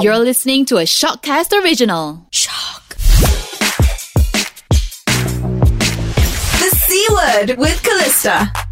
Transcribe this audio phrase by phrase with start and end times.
[0.00, 2.24] You're listening to a Shockcast original.
[2.30, 2.96] Shock.
[6.60, 8.67] The C word with Callista.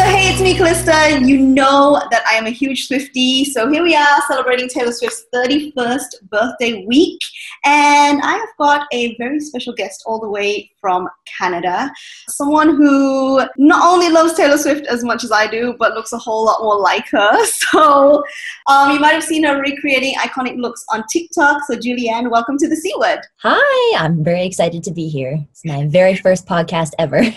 [0.00, 1.20] So hey, it's me, Callista.
[1.20, 3.44] You know that I am a huge Swiftie.
[3.44, 7.20] So here we are celebrating Taylor Swift's 31st birthday week.
[7.66, 11.06] And I have got a very special guest all the way from
[11.38, 11.92] Canada.
[12.30, 16.18] Someone who not only loves Taylor Swift as much as I do, but looks a
[16.18, 17.30] whole lot more like her.
[17.70, 18.24] So
[18.68, 21.62] um, you might have seen her recreating iconic looks on TikTok.
[21.68, 23.20] So Julie-Anne, welcome to the C word.
[23.42, 25.44] Hi, I'm very excited to be here.
[25.50, 27.22] It's my very first podcast ever.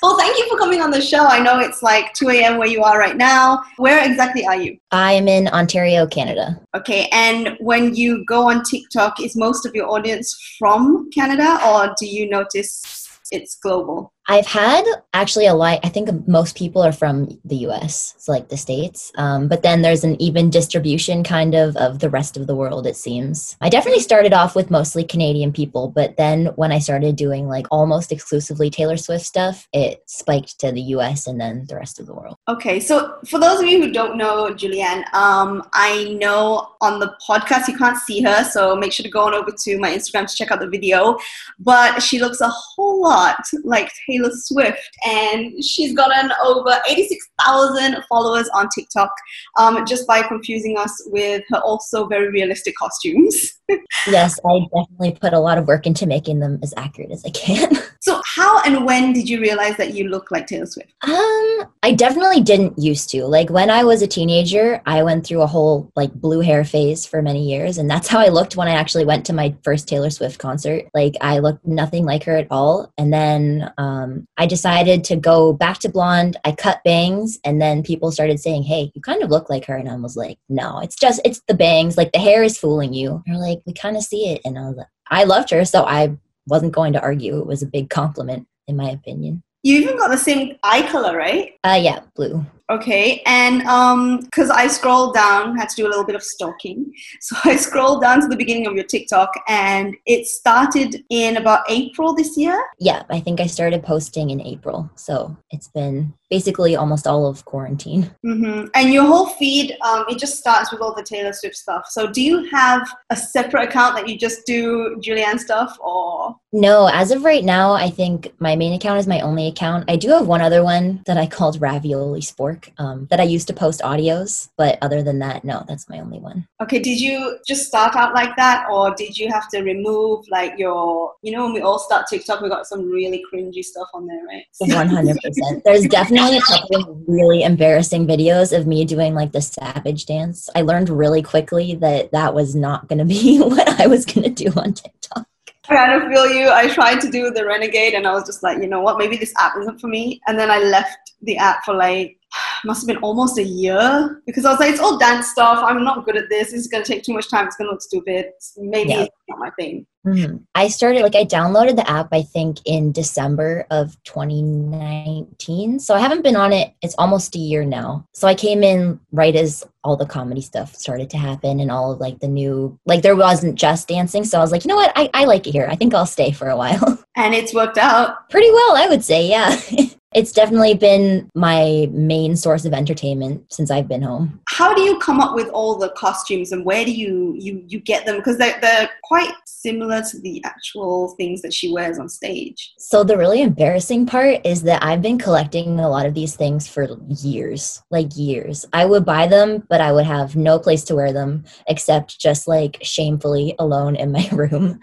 [0.00, 1.26] Well, thank you for coming on the show.
[1.26, 2.58] I know it's like 2 a.m.
[2.58, 3.62] where you are right now.
[3.76, 4.78] Where exactly are you?
[4.90, 6.60] I am in Ontario, Canada.
[6.74, 11.94] Okay, and when you go on TikTok, is most of your audience from Canada or
[11.98, 14.12] do you notice it's global?
[14.30, 15.80] I've had actually a lot.
[15.82, 19.10] I think most people are from the U.S., so like the states.
[19.16, 22.86] Um, but then there's an even distribution kind of of the rest of the world.
[22.86, 23.56] It seems.
[23.62, 27.66] I definitely started off with mostly Canadian people, but then when I started doing like
[27.70, 31.26] almost exclusively Taylor Swift stuff, it spiked to the U.S.
[31.26, 32.36] and then the rest of the world.
[32.48, 37.14] Okay, so for those of you who don't know Julie-Anne, um, I know on the
[37.26, 40.26] podcast you can't see her, so make sure to go on over to my Instagram
[40.28, 41.16] to check out the video.
[41.58, 48.02] But she looks a whole lot like Taylor Taylor Swift, and she's gotten over 86,000
[48.08, 49.10] followers on TikTok
[49.58, 53.57] um, just by confusing us with her also very realistic costumes.
[54.06, 57.30] Yes, I definitely put a lot of work into making them as accurate as I
[57.30, 57.76] can.
[58.00, 60.92] so, how and when did you realize that you look like Taylor Swift?
[61.02, 63.26] Um, I definitely didn't used to.
[63.26, 67.06] Like when I was a teenager, I went through a whole like blue hair phase
[67.06, 69.88] for many years, and that's how I looked when I actually went to my first
[69.88, 70.86] Taylor Swift concert.
[70.94, 75.52] Like I looked nothing like her at all, and then um, I decided to go
[75.52, 76.36] back to blonde.
[76.44, 79.76] I cut bangs, and then people started saying, "Hey, you kind of look like her,"
[79.76, 81.96] and I was like, "No, it's just it's the bangs.
[81.96, 84.68] Like the hair is fooling you." They're like, "We kind of see it," and I
[84.68, 87.38] was like, I loved her, so I wasn't going to argue.
[87.38, 89.42] It was a big compliment, in my opinion.
[89.62, 91.54] You even got the same eye color, right?
[91.64, 92.44] Uh, yeah, blue.
[92.70, 96.92] Okay, and um, because I scrolled down, had to do a little bit of stalking.
[97.20, 101.64] So I scrolled down to the beginning of your TikTok, and it started in about
[101.68, 102.62] April this year.
[102.78, 107.44] Yeah, I think I started posting in April, so it's been basically almost all of
[107.44, 108.10] quarantine.
[108.24, 108.66] Mm-hmm.
[108.74, 111.86] And your whole feed, um, it just starts with all the Taylor Swift stuff.
[111.88, 116.36] So do you have a separate account that you just do Julie-Anne stuff, or?
[116.52, 119.90] No, as of right now, I think my main account is my only account.
[119.90, 122.20] I do have one other one that I called Ravioli
[122.58, 124.48] Sport um, that I used to post audios.
[124.56, 126.46] But other than that, no, that's my only one.
[126.62, 130.58] Okay, did you just start out like that, or did you have to remove like
[130.58, 134.06] your, you know, when we all start TikTok, we got some really cringy stuff on
[134.06, 134.44] there, right?
[134.58, 135.62] One hundred percent.
[135.64, 140.48] There's definitely a couple of really embarrassing videos of me doing like the savage dance.
[140.54, 144.24] I learned really quickly that that was not going to be what I was going
[144.24, 145.26] to do on TikTok.
[145.70, 146.48] I kind of feel you.
[146.48, 149.18] I tried to do the Renegade and I was just like, you know what, maybe
[149.18, 150.18] this app isn't for me.
[150.26, 152.18] And then I left the app for like
[152.64, 155.62] must have been almost a year because I was like, it's all dance stuff.
[155.64, 156.50] I'm not good at this.
[156.50, 157.46] This is going to take too much time.
[157.46, 158.26] It's going to look stupid.
[158.56, 159.02] Maybe yeah.
[159.02, 159.86] it's not my thing.
[160.06, 160.36] Mm-hmm.
[160.54, 165.80] I started, like, I downloaded the app, I think, in December of 2019.
[165.80, 166.72] So I haven't been on it.
[166.82, 168.06] It's almost a year now.
[168.14, 171.92] So I came in right as all the comedy stuff started to happen and all
[171.92, 174.24] of like the new, like, there wasn't just dancing.
[174.24, 174.92] So I was like, you know what?
[174.96, 175.68] I, I like it here.
[175.70, 176.98] I think I'll stay for a while.
[177.16, 178.30] And it's worked out.
[178.30, 179.60] Pretty well, I would say, yeah.
[180.14, 184.40] It's definitely been my main source of entertainment since I've been home.
[184.48, 187.78] How do you come up with all the costumes and where do you you, you
[187.78, 188.16] get them?
[188.16, 192.72] Because they're, they're quite similar to the actual things that she wears on stage.
[192.78, 196.66] So the really embarrassing part is that I've been collecting a lot of these things
[196.66, 198.64] for years, like years.
[198.72, 202.48] I would buy them, but I would have no place to wear them except just
[202.48, 204.80] like shamefully alone in my room.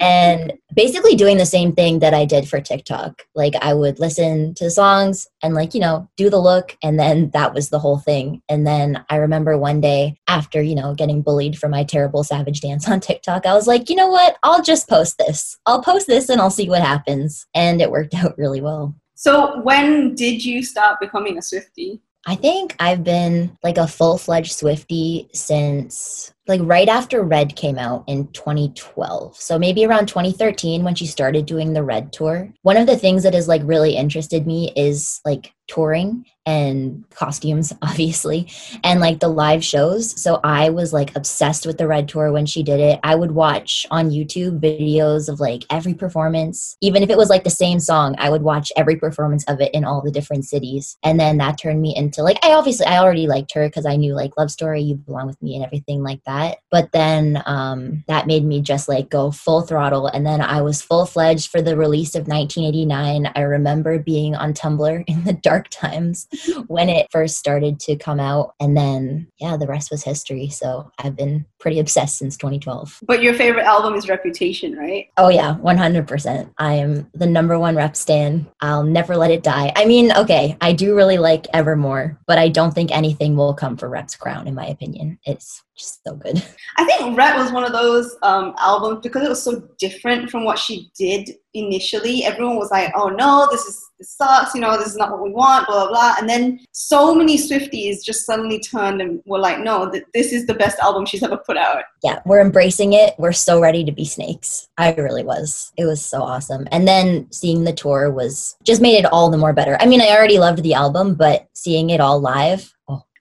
[0.00, 3.22] And basically doing the same thing that I did for TikTok.
[3.34, 7.30] Like I would listen to songs and like, you know, do the look and then
[7.30, 8.42] that was the whole thing.
[8.48, 12.60] And then I remember one day after, you know, getting bullied for my terrible savage
[12.60, 14.36] dance on TikTok, I was like, "You know what?
[14.42, 15.56] I'll just post this.
[15.66, 18.94] I'll post this and I'll see what happens." And it worked out really well.
[19.14, 22.00] So, when did you start becoming a Swiftie?
[22.26, 27.78] I think I've been like a full fledged Swiftie since like right after Red came
[27.78, 29.36] out in 2012.
[29.36, 32.52] So maybe around 2013 when she started doing the Red tour.
[32.62, 37.72] One of the things that has like really interested me is like touring and costumes
[37.82, 38.48] obviously
[38.82, 42.44] and like the live shows so i was like obsessed with the red tour when
[42.44, 47.10] she did it i would watch on youtube videos of like every performance even if
[47.10, 50.02] it was like the same song i would watch every performance of it in all
[50.02, 53.52] the different cities and then that turned me into like i obviously i already liked
[53.52, 56.31] her because i knew like love story you belong with me and everything like that
[56.32, 56.58] that.
[56.70, 60.06] But then um, that made me just like go full throttle.
[60.06, 63.30] And then I was full fledged for the release of 1989.
[63.34, 66.28] I remember being on Tumblr in the dark times
[66.66, 68.54] when it first started to come out.
[68.60, 70.48] And then, yeah, the rest was history.
[70.48, 73.00] So I've been pretty obsessed since 2012.
[73.06, 75.08] But your favorite album is Reputation, right?
[75.16, 76.50] Oh, yeah, 100%.
[76.58, 78.48] I am the number one rep stan.
[78.60, 79.72] I'll never let it die.
[79.76, 83.76] I mean, okay, I do really like Evermore, but I don't think anything will come
[83.76, 85.18] for Rep's crown, in my opinion.
[85.24, 86.42] It's just so good.
[86.76, 90.44] I think Rep was one of those um, albums because it was so different from
[90.44, 92.24] what she did initially.
[92.24, 95.22] Everyone was like, "Oh no, this is this sucks," you know, "This is not what
[95.22, 96.14] we want," blah blah blah.
[96.18, 100.46] And then so many Swifties just suddenly turned and were like, "No, th- this is
[100.46, 103.14] the best album she's ever put out." Yeah, we're embracing it.
[103.18, 104.68] We're so ready to be snakes.
[104.78, 105.72] I really was.
[105.76, 106.66] It was so awesome.
[106.72, 109.76] And then seeing the tour was just made it all the more better.
[109.80, 112.72] I mean, I already loved the album, but seeing it all live.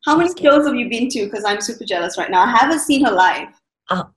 [0.06, 1.26] How many shows have you been to?
[1.26, 2.42] Because I'm super jealous right now.
[2.42, 3.50] I haven't seen her live.
[3.90, 4.10] Oh,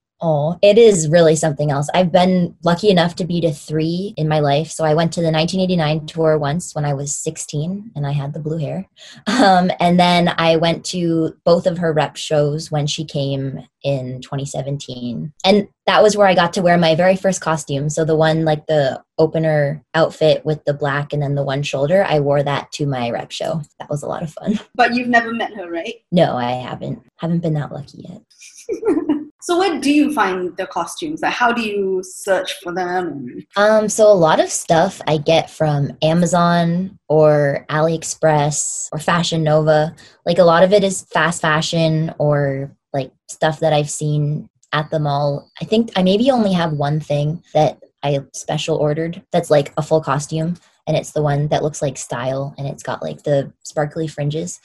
[0.62, 1.88] it is really something else.
[1.92, 4.70] I've been lucky enough to be to three in my life.
[4.70, 8.32] So I went to the 1989 tour once when I was 16 and I had
[8.32, 8.86] the blue hair.
[9.26, 14.22] Um, and then I went to both of her rep shows when she came in
[14.22, 15.32] 2017.
[15.44, 17.90] And that was where I got to wear my very first costume.
[17.90, 22.04] So the one, like the opener outfit with the black and then the one shoulder,
[22.08, 23.60] I wore that to my rep show.
[23.78, 24.58] That was a lot of fun.
[24.74, 25.96] But you've never met her, right?
[26.10, 27.02] No, I haven't.
[27.16, 28.22] Haven't been that lucky yet.
[29.44, 31.20] So where do you find the costumes?
[31.20, 33.44] Like, how do you search for them?
[33.58, 39.94] Um, so a lot of stuff I get from Amazon or AliExpress or Fashion Nova.
[40.24, 44.88] Like a lot of it is fast fashion or like stuff that I've seen at
[44.88, 45.50] the mall.
[45.60, 49.82] I think I maybe only have one thing that I special ordered that's like a
[49.82, 50.56] full costume
[50.86, 54.58] and it's the one that looks like style and it's got like the sparkly fringes.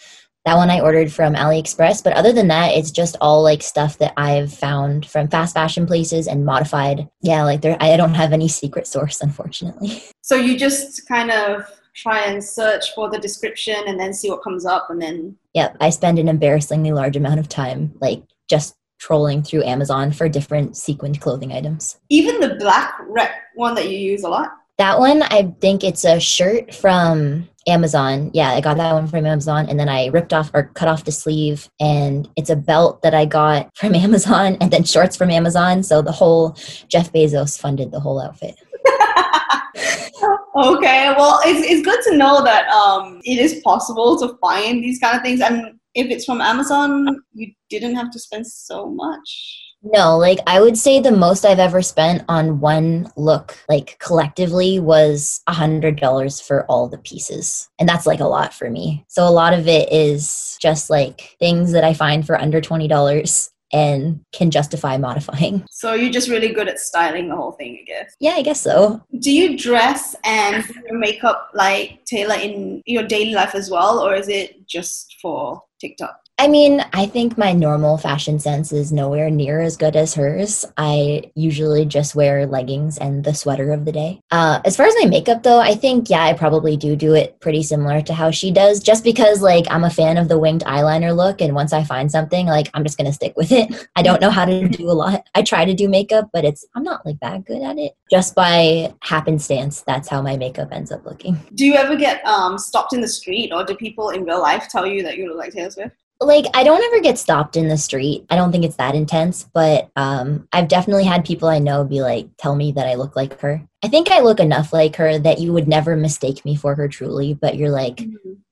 [0.50, 4.00] That one I ordered from AliExpress, but other than that, it's just all like stuff
[4.00, 7.08] that I've found from fast fashion places and modified.
[7.22, 10.02] Yeah, like there, I don't have any secret source, unfortunately.
[10.24, 11.66] So you just kind of
[11.96, 15.78] try and search for the description and then see what comes up, and then Yep,
[15.82, 20.78] I spend an embarrassingly large amount of time like just trolling through Amazon for different
[20.78, 22.00] sequined clothing items.
[22.10, 24.50] even the black rep one that you use a lot.
[24.80, 28.32] That one, I think it's a shirt from Amazon.
[28.34, 31.04] Yeah, I got that one from Amazon and then I ripped off or cut off
[31.04, 35.30] the sleeve and it's a belt that I got from Amazon and then shorts from
[35.32, 35.84] Amazon.
[35.84, 36.56] So the whole
[36.88, 38.56] Jeff Bezos funded the whole outfit.
[40.56, 45.00] Okay, well, it's, it's good to know that um, it is possible to find these
[45.00, 45.40] kind of things.
[45.40, 49.69] And if it's from Amazon, you didn't have to spend so much.
[49.82, 54.80] No, like I would say the most I've ever spent on one look, like collectively,
[54.80, 57.70] was a hundred dollars for all the pieces.
[57.80, 59.06] And that's like a lot for me.
[59.08, 62.88] So a lot of it is just like things that I find for under twenty
[62.88, 65.66] dollars and can justify modifying.
[65.80, 68.14] So you're just really good at styling the whole thing, I guess.
[68.20, 69.02] Yeah, I guess so.
[69.20, 74.14] Do you dress and your makeup like Taylor in your daily life as well, or
[74.14, 76.20] is it just for TikTok?
[76.40, 80.64] I mean, I think my normal fashion sense is nowhere near as good as hers.
[80.78, 84.22] I usually just wear leggings and the sweater of the day.
[84.32, 87.38] Uh, as far as my makeup, though, I think, yeah, I probably do do it
[87.42, 90.62] pretty similar to how she does, just because, like, I'm a fan of the winged
[90.62, 91.42] eyeliner look.
[91.42, 93.90] And once I find something, like, I'm just going to stick with it.
[93.98, 95.28] I don't know how to do a lot.
[95.36, 97.98] I try to do makeup, but it's, I'm not like that good at it.
[98.10, 101.38] Just by happenstance, that's how my makeup ends up looking.
[101.56, 104.70] Do you ever get um, stopped in the street, or do people in real life
[104.70, 105.98] tell you that you look like Taylor Swift?
[106.22, 108.26] Like I don't ever get stopped in the street.
[108.30, 112.02] I don't think it's that intense, but um, I've definitely had people I know be
[112.02, 113.62] like, tell me that I look like her.
[113.84, 116.90] I think I look enough like her that you would never mistake me for her
[116.90, 118.02] truly, but you're like,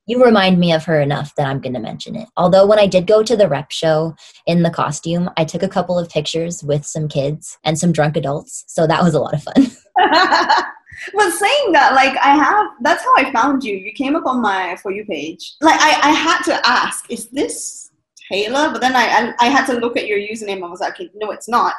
[0.06, 2.30] you remind me of her enough that I'm going to mention it.
[2.38, 5.68] Although when I did go to the rep show in the costume, I took a
[5.68, 9.34] couple of pictures with some kids and some drunk adults, so that was a lot
[9.34, 9.68] of fun.
[11.14, 13.76] but saying that, like I have, that's how I found you.
[13.76, 15.56] You came up on my for you page.
[15.62, 17.92] Like I, I had to ask, is this
[18.32, 18.72] Taylor?
[18.72, 20.64] But then I, I, I had to look at your username.
[20.64, 21.74] I was like, okay, no, it's not.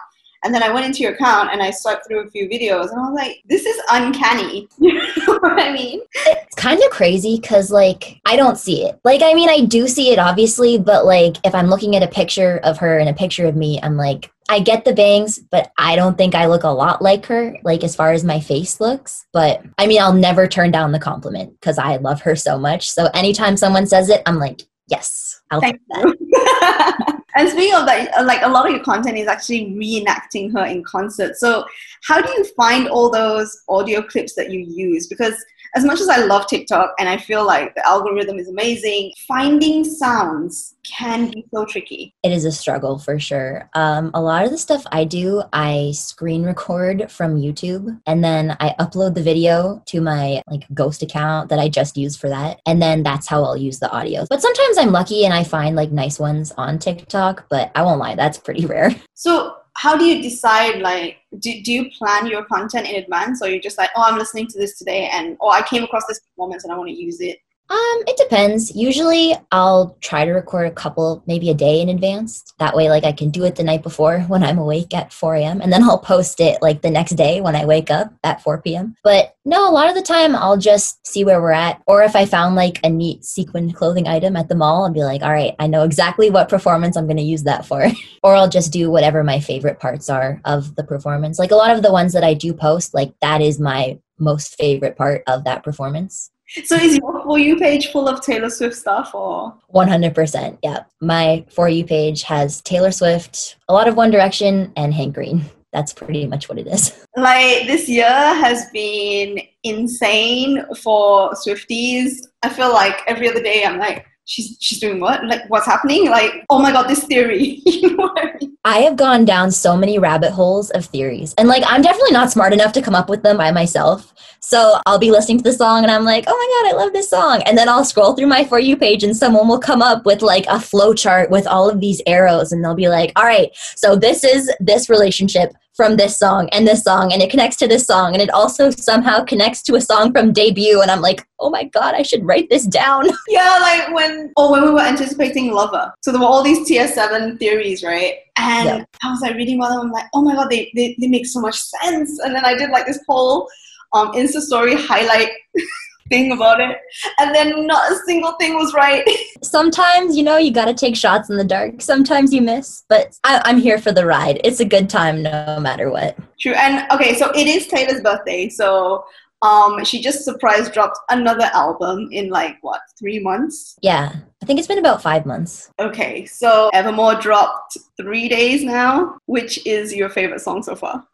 [0.44, 3.00] And then I went into your account and I swiped through a few videos, and
[3.00, 4.68] I was like, this is uncanny.
[4.78, 6.00] You know what I mean?
[6.48, 9.86] it's kind of crazy because like i don't see it like i mean i do
[9.86, 13.14] see it obviously but like if i'm looking at a picture of her and a
[13.14, 16.62] picture of me i'm like i get the bangs but i don't think i look
[16.64, 20.12] a lot like her like as far as my face looks but i mean i'll
[20.12, 24.08] never turn down the compliment because i love her so much so anytime someone says
[24.08, 27.18] it i'm like yes i'll Thank take that you.
[27.38, 30.64] and speaking of that, uh, like a lot of your content is actually reenacting her
[30.64, 31.36] in concert.
[31.36, 31.64] So
[32.02, 35.06] how do you find all those audio clips that you use?
[35.06, 35.34] Because
[35.74, 39.84] as much as I love TikTok and I feel like the algorithm is amazing, finding
[39.84, 42.14] sounds can be so tricky.
[42.22, 43.68] It is a struggle for sure.
[43.74, 48.56] Um, a lot of the stuff I do, I screen record from YouTube and then
[48.60, 52.60] I upload the video to my like ghost account that I just use for that.
[52.66, 54.24] And then that's how I'll use the audio.
[54.28, 58.00] But sometimes I'm lucky and I find like nice ones on TikTok, but I won't
[58.00, 58.94] lie, that's pretty rare.
[59.14, 63.48] So how do you decide like do, do you plan your content in advance or
[63.48, 66.18] you're just like oh i'm listening to this today and oh i came across this
[66.18, 67.38] performance and i want to use it
[67.70, 68.74] um, it depends.
[68.74, 72.42] Usually I'll try to record a couple, maybe a day in advance.
[72.58, 75.34] That way, like I can do it the night before when I'm awake at 4
[75.36, 75.60] a.m.
[75.60, 78.62] and then I'll post it like the next day when I wake up at 4
[78.62, 78.94] p.m.
[79.04, 81.82] But no, a lot of the time I'll just see where we're at.
[81.86, 85.04] Or if I found like a neat sequin clothing item at the mall, I'll be
[85.04, 87.86] like, all right, I know exactly what performance I'm going to use that for.
[88.22, 91.38] or I'll just do whatever my favorite parts are of the performance.
[91.38, 94.56] Like a lot of the ones that I do post, like that is my most
[94.56, 96.30] favorite part of that performance.
[96.64, 99.54] So is your For You page full of Taylor Swift stuff or?
[99.74, 100.58] 100%.
[100.62, 100.84] Yeah.
[101.00, 105.44] My For You page has Taylor Swift, a lot of One Direction, and Hank Green.
[105.72, 107.04] That's pretty much what it is.
[107.18, 112.12] Like this year has been insane for Swifties.
[112.44, 115.24] I feel like every other day I'm like, she's she's doing what?
[115.24, 116.08] Like what's happening?
[116.10, 117.62] Like, oh my god, this theory.
[117.66, 118.56] you know I mean?
[118.64, 121.34] I have gone down so many rabbit holes of theories.
[121.38, 124.14] And like I'm definitely not smart enough to come up with them by myself.
[124.40, 126.92] So I'll be listening to the song and I'm like, oh my God, I love
[126.92, 127.42] this song.
[127.42, 130.22] And then I'll scroll through my For You page and someone will come up with
[130.22, 133.50] like a flow chart with all of these arrows and they'll be like, all right,
[133.74, 137.68] so this is this relationship from this song and this song and it connects to
[137.68, 141.24] this song and it also somehow connects to a song from debut and I'm like,
[141.38, 143.06] oh my god, I should write this down.
[143.28, 145.92] Yeah, like when oh when we were anticipating Lover.
[146.02, 148.14] So there were all these TS7 theories, right?
[148.36, 148.84] And.
[149.04, 151.06] I was like reading one of them, I'm like, oh my god, they, they, they
[151.06, 152.18] make so much sense.
[152.18, 153.48] And then I did like this whole
[153.92, 155.30] um, Insta story highlight
[156.08, 156.76] thing about it.
[157.18, 159.06] And then not a single thing was right.
[159.42, 161.80] Sometimes, you know, you got to take shots in the dark.
[161.80, 164.40] Sometimes you miss, but I, I'm here for the ride.
[164.44, 166.16] It's a good time no matter what.
[166.40, 166.54] True.
[166.54, 168.48] And okay, so it is Taylor's birthday.
[168.48, 169.04] So
[169.42, 174.12] um, she just surprise dropped another album in like what three months yeah
[174.42, 179.64] i think it's been about five months okay so evermore dropped three days now which
[179.66, 181.04] is your favorite song so far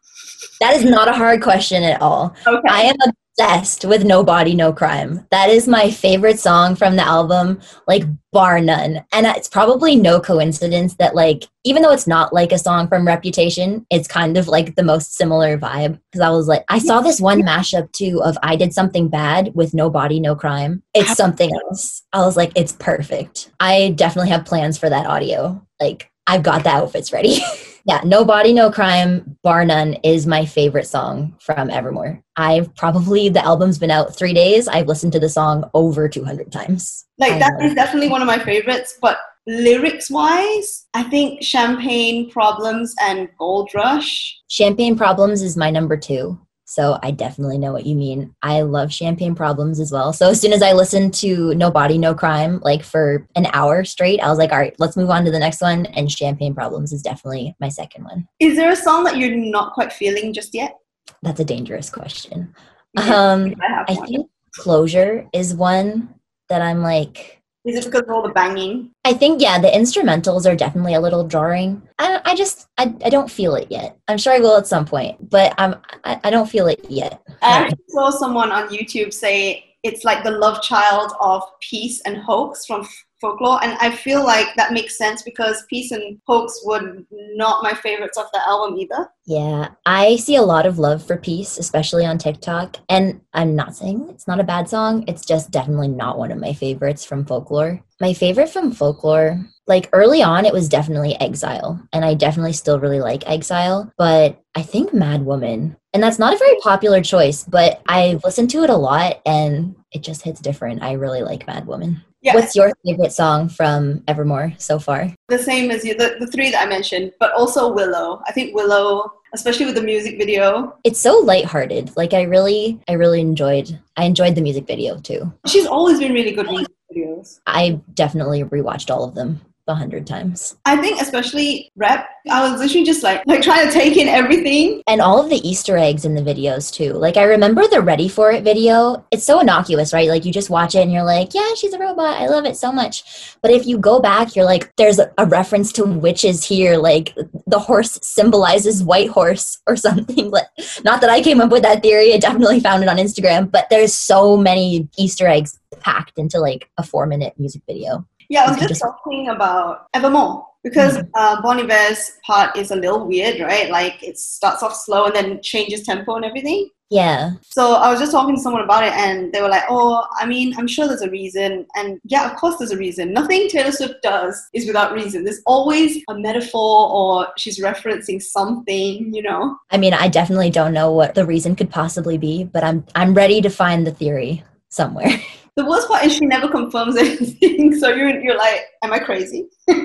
[0.59, 2.67] that is not a hard question at all okay.
[2.67, 2.95] i am
[3.37, 5.25] obsessed with No Body, No Crime.
[5.31, 9.03] That is my favorite song from the album, like bar none.
[9.11, 13.07] And it's probably no coincidence that, like, even though it's not like a song from
[13.07, 15.99] Reputation, it's kind of like the most similar vibe.
[16.11, 19.51] Because I was like, I saw this one mashup too of I Did Something Bad
[19.53, 20.81] with No Body, No Crime.
[20.93, 22.03] It's something else.
[22.13, 23.51] I was like, it's perfect.
[23.59, 25.65] I definitely have plans for that audio.
[25.79, 27.39] Like, I've got the outfits ready.
[27.85, 32.21] yeah, No Body, No Crime, bar none, is my favorite song from Evermore.
[32.35, 34.67] I've probably, the album's been out three days.
[34.67, 37.05] I've listened to the song over 200 times.
[37.19, 42.95] Like, that is definitely one of my favorites, but lyrics wise, I think Champagne Problems
[43.01, 44.35] and Gold Rush.
[44.47, 46.39] Champagne Problems is my number two.
[46.65, 48.35] So I definitely know what you mean.
[48.41, 50.11] I love champagne problems as well.
[50.13, 53.85] So as soon as I listened to No Body, No Crime, like for an hour
[53.85, 55.85] straight, I was like, all right, let's move on to the next one.
[55.87, 58.27] And champagne problems is definitely my second one.
[58.39, 60.75] Is there a song that you're not quite feeling just yet?
[61.21, 62.53] That's a dangerous question.
[62.95, 66.15] Yeah, um, I, I think closure is one
[66.49, 68.91] that I'm like, is it because of all the banging?
[69.03, 71.81] I think yeah, the instrumentals are definitely a little jarring.
[71.97, 73.97] I, I just I, I don't feel it yet.
[74.07, 77.21] I'm sure I will at some point, but I'm I, I don't feel it yet.
[77.41, 82.65] I saw someone on YouTube say it's like the love child of peace and hoax
[82.65, 82.87] from
[83.21, 87.03] folklore and i feel like that makes sense because peace and hoax were
[87.35, 89.09] not my favorites of the album either.
[89.25, 93.75] Yeah i see a lot of love for peace especially on tiktok and i'm not
[93.75, 97.25] saying it's not a bad song it's just definitely not one of my favorites from
[97.25, 97.81] folklore.
[98.01, 102.79] My favorite from folklore like early on it was definitely exile and i definitely still
[102.79, 107.45] really like exile but i think mad woman and that's not a very popular choice
[107.45, 110.83] but i've listened to it a lot and it just hits different.
[110.83, 112.33] I really like mad woman yeah.
[112.33, 115.13] What's your favorite song from Evermore so far?
[115.29, 118.23] The same as you, the, the three that I mentioned, but also Willow.
[118.27, 120.75] I think Willow, especially with the music video.
[120.83, 121.95] It's so lighthearted.
[121.95, 125.31] Like I really, I really enjoyed, I enjoyed the music video too.
[125.45, 127.39] She's always been really good music videos.
[127.45, 129.39] I definitely rewatched all of them.
[129.67, 130.55] A hundred times.
[130.65, 134.83] I think especially rep, I was literally just like like trying to take in everything.
[134.85, 136.93] And all of the Easter eggs in the videos too.
[136.93, 139.03] Like I remember the Ready for It video.
[139.09, 140.07] It's so innocuous, right?
[140.07, 142.21] Like you just watch it and you're like, yeah, she's a robot.
[142.21, 143.35] I love it so much.
[143.41, 146.77] But if you go back, you're like, there's a, a reference to witches here.
[146.77, 147.15] Like
[147.47, 150.29] the horse symbolizes white horse or something.
[150.29, 150.45] Like,
[150.83, 152.13] not that I came up with that theory.
[152.13, 153.49] I definitely found it on Instagram.
[153.49, 158.05] But there's so many Easter eggs packed into like a four minute music video.
[158.29, 161.09] Yeah, I was just just- talking about Evermore because Mhm.
[161.15, 163.69] uh, Bon Iver's part is a little weird, right?
[163.69, 166.69] Like it starts off slow and then changes tempo and everything.
[166.91, 167.31] Yeah.
[167.41, 170.27] So I was just talking to someone about it, and they were like, "Oh, I
[170.27, 173.11] mean, I'm sure there's a reason." And yeah, of course, there's a reason.
[173.11, 175.23] Nothing Taylor Swift does is without reason.
[175.23, 179.11] There's always a metaphor, or she's referencing something.
[179.13, 179.57] You know?
[179.71, 183.15] I mean, I definitely don't know what the reason could possibly be, but I'm I'm
[183.15, 185.09] ready to find the theory somewhere.
[185.55, 187.77] The worst part is she never confirms anything.
[187.77, 189.47] So you're you're like, "Am I crazy?"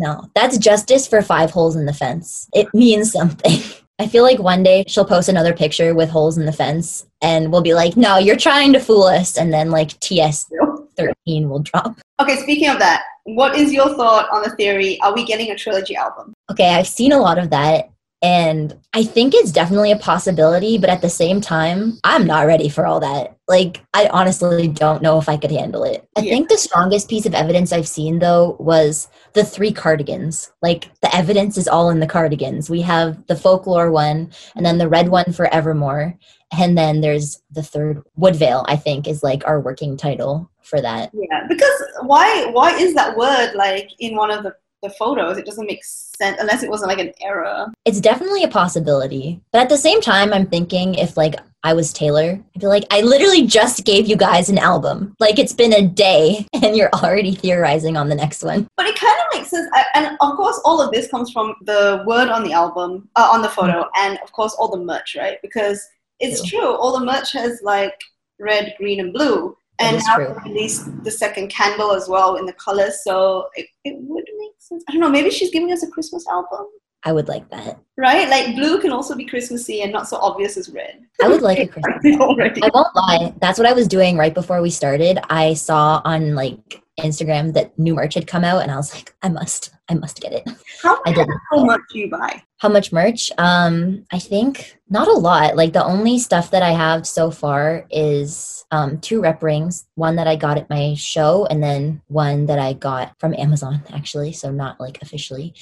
[0.00, 2.48] No, that's justice for five holes in the fence.
[2.54, 3.60] It means something.
[3.98, 7.52] I feel like one day she'll post another picture with holes in the fence and
[7.52, 9.36] we'll be like, no, you're trying to fool us.
[9.36, 10.50] And then like TS
[10.96, 11.98] 13 will drop.
[12.18, 14.98] Okay, speaking of that, what is your thought on the theory?
[15.02, 16.32] Are we getting a trilogy album?
[16.50, 17.90] Okay, I've seen a lot of that.
[18.22, 22.68] And I think it's definitely a possibility, but at the same time, I'm not ready
[22.68, 23.36] for all that.
[23.48, 26.06] Like, I honestly don't know if I could handle it.
[26.16, 26.34] I Yeah.
[26.34, 30.52] think the strongest piece of evidence I've seen, though, was the three cardigans.
[30.60, 32.68] Like, the evidence is all in the cardigans.
[32.68, 36.18] We have the folklore one, and then the red one for Evermore.
[36.58, 41.10] And then there's the third, Woodvale, I think, is like our working title for that.
[41.14, 45.36] Yeah, because why why is that word like in one of the, the photos?
[45.38, 47.66] It doesn't make sense unless it wasn't like an error.
[47.84, 49.40] it's definitely a possibility.
[49.52, 52.84] But at the same time, I'm thinking if like I was Taylor, I'd be like,
[52.90, 55.14] I literally just gave you guys an album.
[55.20, 58.66] Like it's been a day and you're already theorizing on the next one.
[58.78, 61.54] But it kind of makes sense, I- and of course, all of this comes from
[61.62, 65.16] the word on the album, uh, on the photo, and of course, all the merch,
[65.18, 65.36] right?
[65.42, 65.86] Because
[66.18, 67.94] it's true, all the merch has like
[68.38, 69.54] red, green, and blue.
[69.80, 70.36] And now true.
[70.44, 74.84] released the second candle as well in the colors, so it, it would make sense.
[74.88, 76.66] I don't know, maybe she's giving us a Christmas album,
[77.02, 77.78] I would like that.
[77.96, 78.28] right?
[78.28, 81.00] Like blue can also be Christmassy and not so obvious as red.
[81.22, 82.20] I would like a Christmas.
[82.20, 82.62] already.
[82.62, 83.32] I won't lie.
[83.40, 85.18] That's what I was doing right before we started.
[85.30, 89.14] I saw on like Instagram that new merch had come out and I was like,
[89.22, 90.48] I must, I must get it.
[90.82, 91.28] How, I did.
[91.50, 92.42] how much do you buy?
[92.58, 93.30] How much merch?
[93.38, 95.56] Um, I think not a lot.
[95.56, 100.16] Like the only stuff that I have so far is um, two rep rings, one
[100.16, 104.32] that I got at my show, and then one that I got from Amazon, actually.
[104.32, 105.54] So not like officially.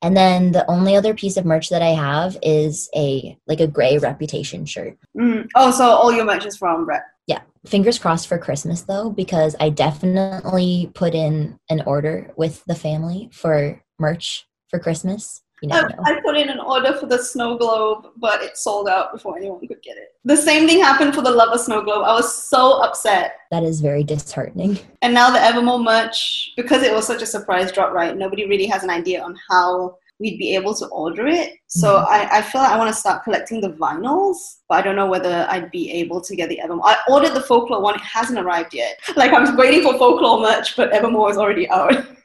[0.00, 3.66] And then the only other piece of merch that I have is a like a
[3.66, 4.96] gray reputation shirt.
[5.16, 5.48] Mm.
[5.56, 7.04] Oh, so all your merch is from Rep.
[7.28, 7.42] Yeah.
[7.64, 13.30] Fingers crossed for Christmas though, because I definitely put in an order with the family
[13.32, 15.42] for merch for Christmas.
[15.60, 15.88] You I.
[16.04, 19.58] I put in an order for the snow globe, but it sold out before anyone
[19.66, 20.10] could get it.
[20.24, 22.04] The same thing happened for the Lover snow globe.
[22.04, 23.32] I was so upset.
[23.50, 24.78] That is very disheartening.
[25.02, 28.16] And now the Evermore merch, because it was such a surprise drop, right?
[28.16, 31.52] Nobody really has an idea on how we'd be able to order it.
[31.68, 32.06] So Mhm.
[32.08, 34.36] I, I feel like I want to start collecting the vinyls,
[34.68, 36.86] but I don't know whether I'd be able to get the Evermore.
[36.88, 38.98] I ordered the folklore one, it hasn't arrived yet.
[39.16, 41.94] Like I'm waiting for folklore merch, but Evermore is already out.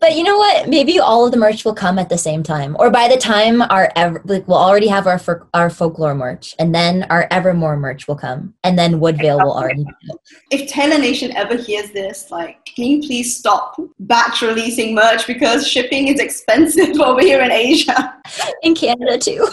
[0.00, 0.68] But you know what?
[0.68, 3.62] Maybe all of the merch will come at the same time, or by the time
[3.62, 7.76] our ever, like we'll already have our for, our folklore merch, and then our Evermore
[7.76, 9.84] merch will come, and then Woodvale will already.
[10.50, 15.66] If Taylor Nation ever hears this, like, can you please stop batch releasing merch because
[15.66, 18.16] shipping is expensive over here in Asia?
[18.62, 19.46] in Canada too.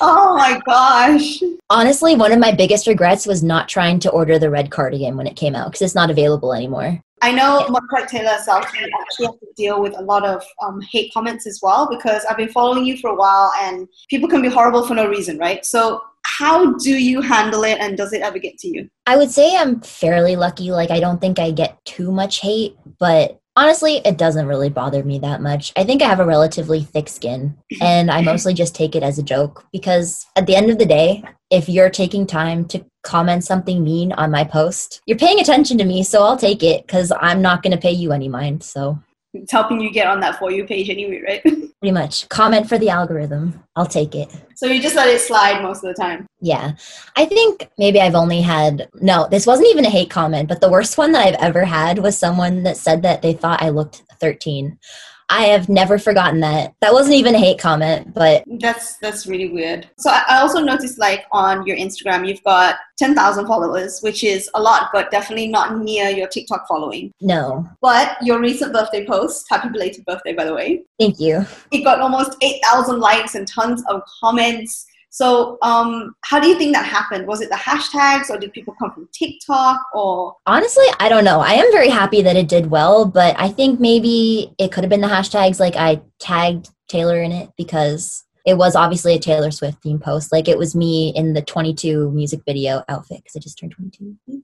[0.00, 1.40] Oh my gosh.
[1.70, 5.26] Honestly, one of my biggest regrets was not trying to order the red cardigan when
[5.26, 7.02] it came out because it's not available anymore.
[7.22, 10.80] I know, like Taylor herself, you actually have to deal with a lot of um,
[10.90, 14.42] hate comments as well because I've been following you for a while and people can
[14.42, 15.64] be horrible for no reason, right?
[15.64, 18.88] So, how do you handle it and does it ever get to you?
[19.06, 20.70] I would say I'm fairly lucky.
[20.70, 25.04] Like, I don't think I get too much hate, but honestly, it doesn't really bother
[25.04, 25.72] me that much.
[25.76, 29.18] I think I have a relatively thick skin, and I mostly just take it as
[29.18, 33.44] a joke because at the end of the day, if you're taking time to comment
[33.44, 37.12] something mean on my post, you're paying attention to me, so I'll take it because
[37.20, 38.62] I'm not going to pay you any mind.
[38.62, 38.98] So,
[39.34, 41.42] It's helping you get on that For You page anyway, right?
[41.80, 43.62] pretty much, comment for the algorithm.
[43.74, 44.30] I'll take it.
[44.54, 46.26] so, you just let it slide most of the time.
[46.40, 46.72] Yeah.
[47.16, 50.70] I think maybe I've only had, no, this wasn't even a hate comment, but the
[50.70, 54.02] worst one that I've ever had was someone that said that they thought I looked
[54.20, 54.78] 13.
[55.34, 56.74] I have never forgotten that.
[56.82, 59.88] That wasn't even a hate comment, but That's that's really weird.
[59.98, 64.22] So I I also noticed like on your Instagram you've got ten thousand followers, which
[64.24, 67.12] is a lot, but definitely not near your TikTok following.
[67.22, 67.66] no.
[67.80, 71.46] But your recent birthday post, happy belated birthday by the way, Thank you.
[71.70, 74.86] it got almost eight thousand likes and tons of comments.
[75.12, 77.26] So um, how do you think that happened?
[77.26, 81.40] Was it the hashtags, or did people come from TikTok, or Honestly, I don't know.
[81.40, 84.90] I am very happy that it did well, but I think maybe it could have
[84.90, 85.60] been the hashtags.
[85.60, 90.32] Like I tagged Taylor in it because it was obviously a Taylor Swift theme post.
[90.32, 94.41] Like it was me in the 22 music video outfit because I just turned 22.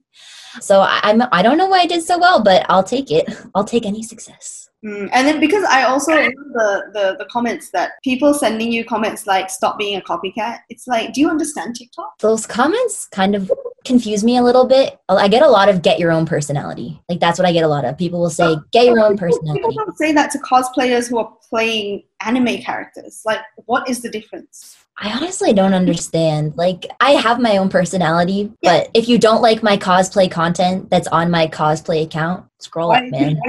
[0.61, 3.29] So I- I'm I don't know why I did so well, but I'll take it.
[3.55, 4.69] I'll take any success.
[4.85, 9.27] Mm, and then because I also the, the the comments that people sending you comments
[9.27, 12.17] like "stop being a copycat." It's like, do you understand TikTok?
[12.19, 13.51] Those comments kind of
[13.83, 14.97] confuse me a little bit.
[15.09, 17.01] I get a lot of get your own personality.
[17.09, 17.97] Like that's what I get a lot of.
[17.97, 19.59] People will say get your own personality.
[19.59, 23.21] People don't say that to cosplayers who are playing anime characters.
[23.25, 24.77] Like, what is the difference?
[25.01, 26.53] I honestly don't understand.
[26.57, 28.79] Like, I have my own personality, Yeah.
[28.79, 33.03] but if you don't like my cosplay content that's on my cosplay account, scroll up,
[33.05, 33.39] man.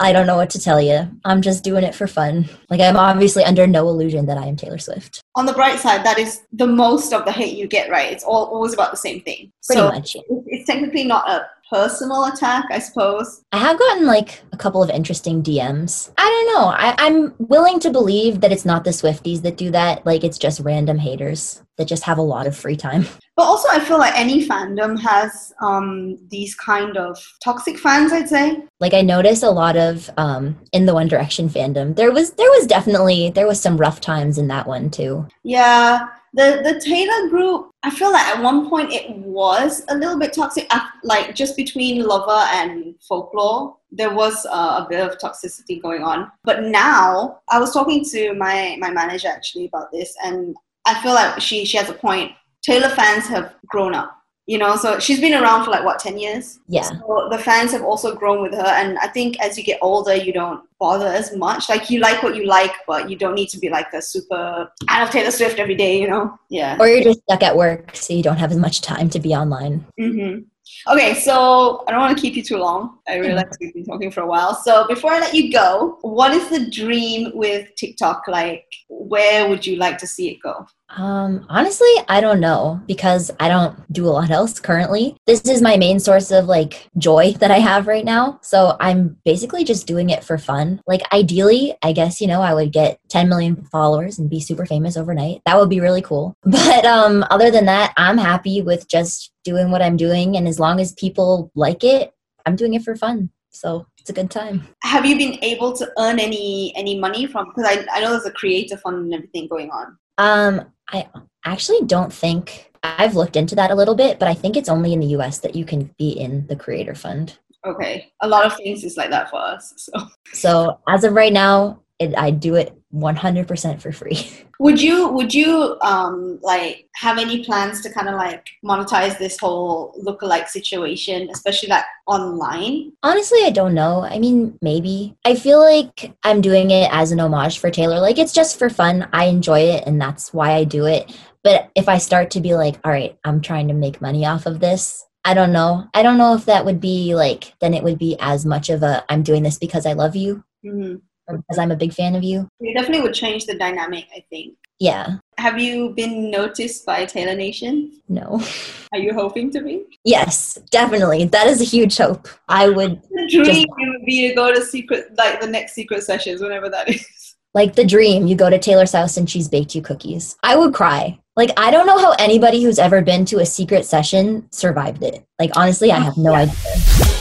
[0.00, 1.08] I don't know what to tell you.
[1.24, 2.48] I'm just doing it for fun.
[2.68, 5.22] Like, I'm obviously under no illusion that I am Taylor Swift.
[5.36, 7.88] On the bright side, that is the most of the hate you get.
[7.90, 8.12] Right?
[8.12, 9.50] It's all always about the same thing.
[9.64, 10.14] Pretty so much.
[10.16, 10.20] yeah.
[10.22, 13.42] it's- it's technically not a personal attack, I suppose.
[13.50, 16.12] I have gotten like a couple of interesting DMs.
[16.16, 16.68] I don't know.
[16.68, 20.06] I, I'm willing to believe that it's not the Swifties that do that.
[20.06, 23.06] Like, it's just random haters that just have a lot of free time.
[23.36, 28.12] But also, I feel like any fandom has um, these kind of toxic fans.
[28.12, 28.62] I'd say.
[28.78, 32.50] like i noticed a lot of um in the one direction fandom there was there
[32.50, 37.28] was definitely there was some rough times in that one too Yeah, the the Taylor
[37.28, 37.70] group.
[37.82, 40.70] I feel like at one point it was a little bit toxic,
[41.02, 43.76] like just between Lover and Folklore.
[43.90, 48.34] There was uh, a bit of toxicity going on, but now I was talking to
[48.34, 52.32] my my manager actually about this, and I feel like she she has a point.
[52.62, 54.76] Taylor fans have grown up, you know.
[54.76, 56.60] So she's been around for like what ten years.
[56.68, 59.78] yeah So the fans have also grown with her, and I think as you get
[59.82, 61.68] older, you don't bother as much.
[61.68, 64.70] Like you like what you like, but you don't need to be like a super
[64.88, 66.38] I love Taylor Swift every day, you know?
[66.50, 66.76] Yeah.
[66.78, 69.34] or you're just stuck at work so you don't have as much time to be
[69.34, 70.40] online hmm
[70.88, 72.98] Okay, so I don't want to keep you too long.
[73.06, 74.54] I realize we've been talking for a while.
[74.54, 78.22] So before I let you go, what is the dream with TikTok?
[78.28, 80.66] Like, where would you like to see it go?
[80.96, 85.16] Um honestly i don't know because i don't do a lot else currently.
[85.26, 88.38] This is my main source of like joy that i have right now.
[88.42, 90.80] So i'm basically just doing it for fun.
[90.86, 94.66] Like ideally i guess you know i would get 10 million followers and be super
[94.66, 95.42] famous overnight.
[95.46, 96.36] That would be really cool.
[96.44, 100.36] But um other than that i'm happy with just doing what i'm doing.
[100.36, 102.12] And as long as people like it
[102.46, 103.30] i'm doing it for fun.
[103.50, 104.66] So it's a good time.
[104.82, 107.48] Have you been able to earn any any money from?
[107.48, 109.96] Because I, I know there's a creator fund and everything going on.
[110.18, 111.08] Um, I
[111.44, 114.92] actually don't think I've looked into that a little bit, but I think it's only
[114.92, 117.38] in the US that you can be in the creator fund.
[117.66, 119.72] Okay, a lot of things is like that for us.
[119.76, 119.92] So,
[120.32, 124.28] So as of right now, it, I do it 100% for free.
[124.60, 129.38] would you would you um like have any plans to kind of like monetize this
[129.38, 132.92] whole lookalike situation, especially like online?
[133.02, 134.02] Honestly, I don't know.
[134.02, 135.16] I mean, maybe.
[135.24, 138.00] I feel like I'm doing it as an homage for Taylor.
[138.00, 139.08] Like it's just for fun.
[139.12, 141.16] I enjoy it and that's why I do it.
[141.42, 144.46] But if I start to be like, all right, I'm trying to make money off
[144.46, 145.88] of this, I don't know.
[145.94, 148.82] I don't know if that would be like, then it would be as much of
[148.82, 152.22] a, I'm doing this because I love you or because I'm a big fan of
[152.22, 152.48] you.
[152.60, 154.06] It definitely would change the dynamic.
[154.14, 154.54] I think.
[154.80, 155.18] Yeah.
[155.38, 158.00] Have you been noticed by Taylor Nation?
[158.08, 158.42] No.
[158.92, 159.84] Are you hoping to be?
[160.04, 161.24] Yes, definitely.
[161.26, 162.28] That is a huge hope.
[162.48, 166.40] I would The dream would be to go to secret, like the next secret sessions,
[166.42, 167.06] whenever that is.
[167.54, 170.36] like the dream you go to Taylor's house and she's baked you cookies.
[170.42, 171.18] I would cry.
[171.36, 175.24] Like I don't know how anybody who's ever been to a secret session survived it.
[175.38, 176.40] Like honestly, I have no Yeah.
[176.42, 177.13] idea.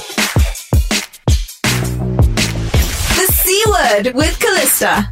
[4.02, 5.08] With Callista.